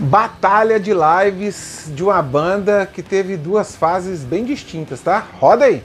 [0.00, 5.26] batalha de lives de uma banda que teve duas fases bem distintas, tá?
[5.38, 5.84] Roda aí!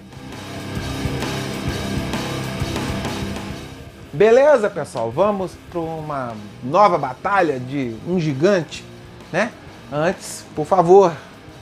[4.13, 5.11] Beleza, pessoal?
[5.11, 6.33] Vamos para uma
[6.63, 8.85] nova batalha de um gigante,
[9.33, 9.51] né?
[9.91, 11.11] Antes, por favor,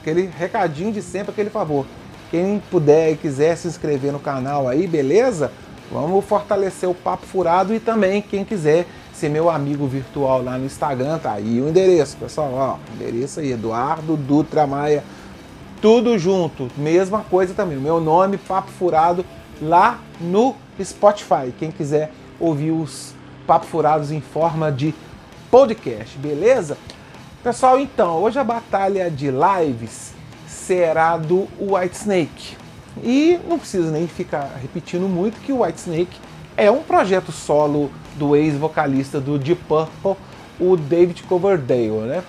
[0.00, 1.84] aquele recadinho de sempre, aquele favor.
[2.30, 5.50] Quem puder e quiser se inscrever no canal aí, beleza?
[5.90, 10.66] Vamos fortalecer o Papo Furado e também quem quiser ser meu amigo virtual lá no
[10.66, 15.04] Instagram, tá aí o endereço, pessoal, ó, endereço aí, Eduardo Dutra Maia,
[15.80, 19.24] tudo junto, mesma coisa também, meu nome, Papo Furado,
[19.62, 23.14] lá no Spotify, quem quiser ouvir os
[23.46, 24.94] Papo Furados em forma de
[25.50, 26.76] podcast, beleza?
[27.42, 30.12] Pessoal, então, hoje a batalha de lives
[30.48, 32.56] será do White Snake.
[33.02, 36.16] E não preciso nem ficar repetindo muito que o White Snake
[36.56, 40.16] é um projeto solo do ex-vocalista do Deep Purple,
[40.60, 42.22] o David Coverdale, né?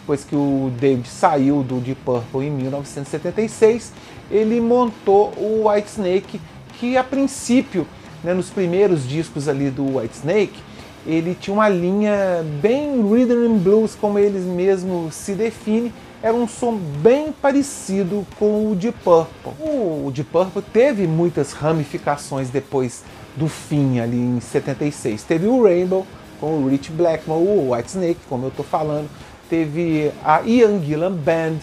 [0.00, 3.92] Depois que o David saiu do Deep Purple em 1976,
[4.30, 6.40] ele montou o White Snake,
[6.78, 7.86] que a princípio,
[8.22, 10.60] né, nos primeiros discos ali do White Snake,
[11.06, 16.46] ele tinha uma linha bem rhythm and blues, como eles mesmos se definem, era um
[16.46, 19.52] som bem parecido com o Deep Purple.
[19.60, 23.02] O Deep Purple teve muitas ramificações depois
[23.36, 25.22] do fim ali em 76.
[25.24, 26.06] Teve o Rainbow
[26.40, 29.08] com o Rich Blackmore, o White Snake, como eu estou falando.
[29.48, 31.58] Teve a Ian Gillan Band,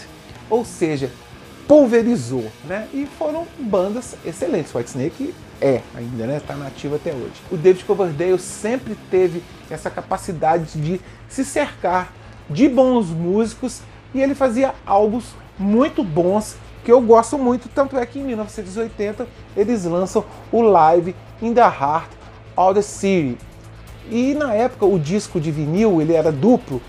[0.48, 1.10] ou seja,
[1.66, 2.88] pulverizou, né?
[2.92, 4.74] E foram bandas excelentes.
[4.74, 6.36] O White Snake é ainda, né?
[6.38, 7.32] Está nativo até hoje.
[7.50, 12.12] O David Coverdale sempre teve essa capacidade de se cercar
[12.48, 13.80] de bons músicos
[14.14, 15.26] e ele fazia álbuns
[15.58, 21.14] muito bons que eu gosto muito, tanto é que em 1980 eles lançam o Live
[21.42, 22.10] in the Heart
[22.56, 23.38] of the City.
[24.10, 26.80] E na época o disco de vinil ele era duplo,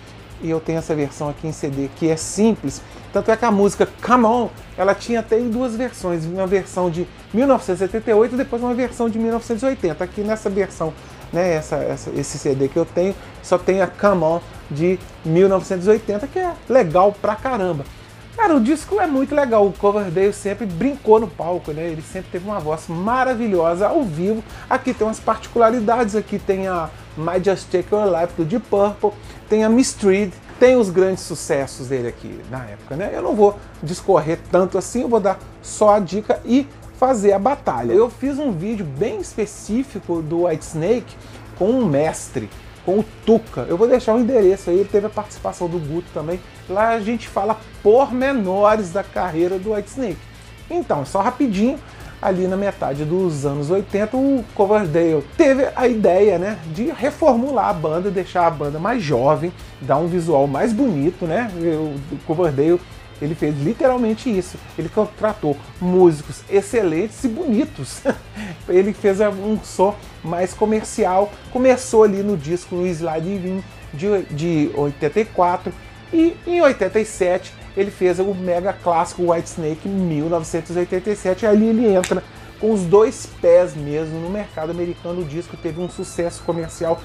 [0.41, 2.81] e eu tenho essa versão aqui em CD que é simples.
[3.13, 7.07] Tanto é que a música Come On, ela tinha até duas versões, uma versão de
[7.33, 10.03] 1978 e depois uma versão de 1980.
[10.03, 10.93] Aqui nessa versão,
[11.31, 13.13] né, essa, essa, esse CD que eu tenho,
[13.43, 17.83] só tem a Come On de 1980, que é legal pra caramba.
[18.35, 19.67] Cara, o disco é muito legal.
[19.67, 21.83] O Coverdale sempre brincou no palco, né?
[21.83, 24.43] Ele sempre teve uma voz maravilhosa ao vivo.
[24.69, 26.15] Aqui tem umas particularidades.
[26.15, 29.11] Aqui tem a My Just Take Your Life do Deep Purple,
[29.49, 33.11] tem a Mistreat, tem os grandes sucessos dele aqui na época, né?
[33.13, 36.67] Eu não vou discorrer tanto assim, eu vou dar só a dica e
[36.97, 37.91] fazer a batalha.
[37.91, 41.15] Eu fiz um vídeo bem específico do White Snake
[41.57, 42.49] com um mestre
[42.85, 43.65] com o Tuca.
[43.67, 46.39] Eu vou deixar o endereço aí, teve a participação do Guto também.
[46.69, 50.17] Lá a gente fala pormenores da carreira do White Snake.
[50.69, 51.77] Então, só rapidinho,
[52.21, 57.73] ali na metade dos anos 80, o Coverdale teve a ideia, né, de reformular a
[57.73, 61.51] banda, deixar a banda mais jovem, dar um visual mais bonito, né?
[62.11, 62.79] O Coverdale
[63.21, 64.57] ele fez literalmente isso.
[64.77, 68.01] Ele contratou músicos excelentes e bonitos.
[68.67, 71.31] ele fez um som mais comercial.
[71.51, 75.71] Começou ali no disco no Slide In de, de 84
[76.11, 81.43] e em 87 ele fez o mega clássico White Snake em 1987.
[81.43, 82.23] E ali ele entra
[82.59, 85.21] com os dois pés mesmo no mercado americano.
[85.21, 86.99] O disco teve um sucesso comercial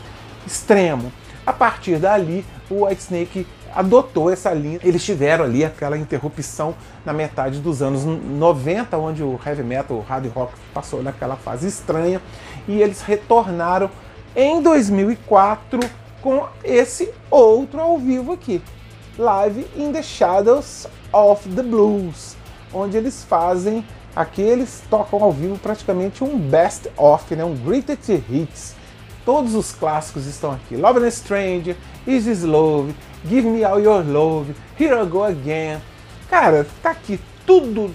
[0.47, 1.12] extremo.
[1.44, 4.81] A partir dali, o White Snake adotou essa linha.
[4.82, 10.00] Eles tiveram ali aquela interrupção na metade dos anos 90, onde o heavy metal, o
[10.00, 12.20] hard rock passou naquela fase estranha,
[12.66, 13.91] e eles retornaram
[14.34, 15.78] em 2004
[16.22, 18.62] com esse outro ao vivo aqui,
[19.19, 22.37] Live in the Shadows of the Blues,
[22.72, 28.08] onde eles fazem aqui eles tocam ao vivo praticamente um best of, né, um greatest
[28.08, 28.75] hits.
[29.26, 30.76] Todos os clássicos estão aqui.
[30.76, 31.76] Love and Strange,
[32.06, 32.94] Is This Love,
[33.28, 35.81] Give Me All Your Love, Here I Go Again.
[36.31, 37.92] Cara, tá aqui tudo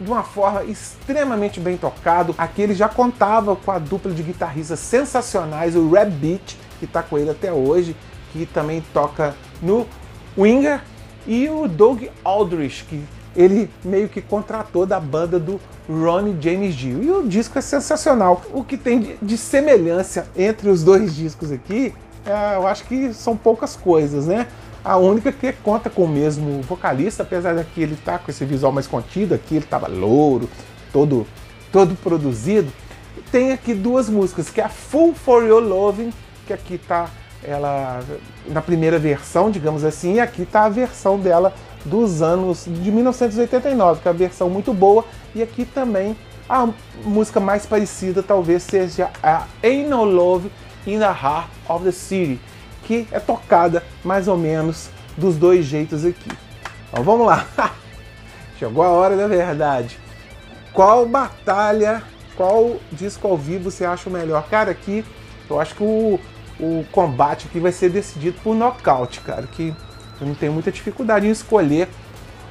[0.00, 2.34] de uma forma extremamente bem tocado.
[2.36, 7.04] Aqui ele já contava com a dupla de guitarristas sensacionais, o Rap Beat, que tá
[7.04, 7.94] com ele até hoje,
[8.32, 9.86] que também toca no
[10.36, 10.80] Winger,
[11.24, 13.04] e o Doug Aldrich, que
[13.36, 17.02] ele meio que contratou da banda do Ronnie James Dio.
[17.02, 18.42] E o disco é sensacional.
[18.52, 21.92] O que tem de semelhança entre os dois discos aqui,
[22.24, 24.46] é, eu acho que são poucas coisas, né?
[24.84, 28.70] A única que conta com o mesmo vocalista, apesar daqui ele tá com esse visual
[28.70, 30.48] mais contido, aqui ele tava louro,
[30.92, 31.26] todo,
[31.72, 32.70] todo produzido.
[33.32, 36.12] Tem aqui duas músicas, que é a Full For Your Loving,
[36.46, 37.08] que aqui tá
[37.42, 38.00] ela
[38.46, 41.52] na primeira versão, digamos assim, e aqui tá a versão dela
[41.84, 45.04] dos anos de 1989, que é a versão muito boa,
[45.34, 46.16] e aqui também
[46.48, 46.68] a
[47.04, 50.50] música mais parecida talvez seja a Ain't No Love
[50.86, 52.40] in the Heart of the City,
[52.84, 56.30] que é tocada mais ou menos dos dois jeitos aqui.
[56.90, 57.46] Então vamos lá.
[58.58, 59.98] Chegou a hora da verdade.
[60.72, 62.02] Qual batalha,
[62.36, 64.46] qual disco ao vivo você acha o melhor?
[64.48, 65.04] Cara, aqui
[65.48, 66.20] eu acho que o,
[66.60, 69.46] o combate aqui vai ser decidido por nocaute, cara.
[69.46, 69.74] Que
[70.20, 71.88] eu não tenho muita dificuldade em escolher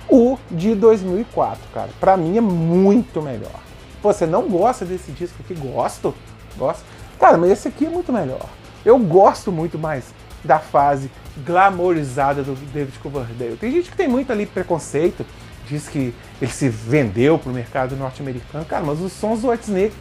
[0.10, 1.90] o de 2004, cara.
[2.00, 3.60] Para mim é muito melhor.
[4.02, 5.54] Você não gosta desse disco aqui?
[5.54, 6.14] Gosto,
[6.58, 6.84] gosto.
[7.20, 8.46] Cara, mas esse aqui é muito melhor.
[8.84, 10.06] Eu gosto muito mais
[10.44, 11.10] da fase
[11.46, 13.56] glamorizada do David Coverdale.
[13.56, 15.26] Tem gente que tem muito ali preconceito,
[15.68, 18.66] diz que ele se vendeu pro mercado norte-americano.
[18.66, 19.96] Cara, mas os sons do Whitesnake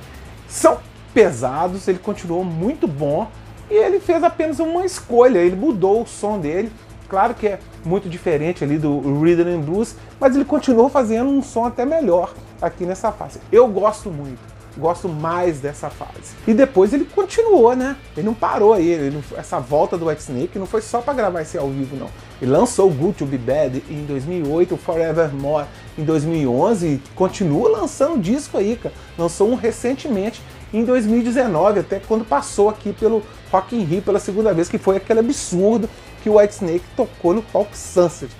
[0.48, 0.78] são
[1.14, 3.30] pesados, ele continuou muito bom
[3.70, 6.72] e ele fez apenas uma escolha, ele mudou o som dele.
[7.12, 11.42] Claro que é muito diferente ali do Rhythm and Blues, mas ele continuou fazendo um
[11.42, 13.38] som até melhor aqui nessa fase.
[13.52, 14.40] Eu gosto muito
[14.74, 16.34] gosto mais dessa fase.
[16.46, 17.94] E depois ele continuou, né?
[18.16, 21.42] Ele não parou aí, ele não, essa volta do Whitesnake não foi só para gravar
[21.42, 22.08] esse ao vivo, não.
[22.40, 25.66] Ele lançou Good to Be Bad em 2008, o Forevermore
[25.98, 28.94] em 2011 e continua lançando disco aí, cara.
[29.18, 30.42] Lançou um recentemente
[30.72, 34.96] em 2019, até quando passou aqui pelo Rock in Rio pela segunda vez, que foi
[34.96, 35.86] aquele absurdo
[36.22, 38.32] que o Whitesnake tocou no palco Sunset.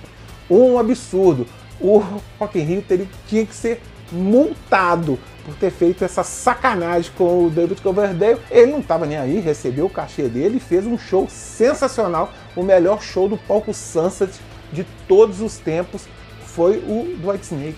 [0.49, 1.45] Um absurdo.
[1.79, 2.01] O
[2.39, 3.81] Rock in Rio teria, tinha que ser
[4.11, 8.39] multado por ter feito essa sacanagem com o David Coverdale.
[8.49, 12.31] Ele não estava nem aí, recebeu o cachê dele e fez um show sensacional.
[12.55, 14.31] O melhor show do palco Sunset
[14.71, 16.07] de todos os tempos
[16.45, 17.75] foi o do Whitesnake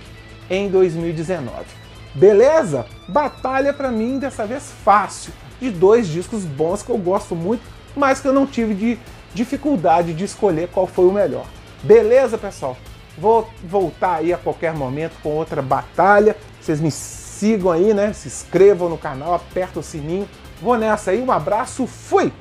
[0.49, 1.65] em 2019.
[2.13, 2.85] Beleza?
[3.07, 7.63] Batalha para mim dessa vez fácil, de dois discos bons que eu gosto muito,
[7.95, 8.99] mas que eu não tive de
[9.35, 11.45] dificuldade de escolher qual foi o melhor.
[11.83, 12.75] Beleza, pessoal?
[13.17, 16.35] Vou voltar aí a qualquer momento com outra batalha.
[16.59, 18.13] Vocês me sigam aí, né?
[18.13, 20.27] Se inscrevam no canal, aperta o sininho.
[20.61, 22.31] Vou nessa aí, um abraço, fui!